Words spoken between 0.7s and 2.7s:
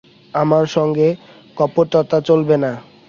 সঙ্গে কপটতা চলবে